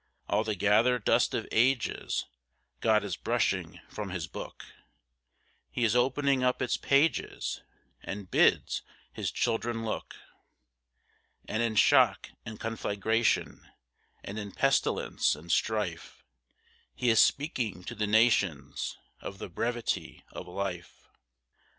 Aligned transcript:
All 0.27 0.43
the 0.43 0.55
gathered 0.55 1.05
dust 1.05 1.35
of 1.35 1.47
ages, 1.51 2.25
God 2.79 3.03
is 3.03 3.15
brushing 3.15 3.79
from 3.87 4.09
His 4.09 4.25
book; 4.25 4.65
He 5.69 5.83
is 5.83 5.95
opening 5.95 6.43
up 6.43 6.59
its 6.59 6.75
pages, 6.75 7.61
and 8.01 8.21
He 8.21 8.25
bids 8.25 8.81
His 9.13 9.29
children 9.29 9.85
look; 9.85 10.15
And 11.47 11.61
in 11.61 11.75
shock 11.75 12.29
and 12.47 12.59
conflagration, 12.59 13.69
and 14.23 14.39
in 14.39 14.53
pestilence 14.53 15.35
and 15.35 15.51
strife, 15.51 16.23
He 16.95 17.09
is 17.11 17.19
speaking 17.19 17.83
to 17.83 17.93
the 17.93 18.07
nations, 18.07 18.97
of 19.19 19.37
the 19.37 19.49
brevity 19.49 20.25
of 20.31 20.47
life. 20.47 21.07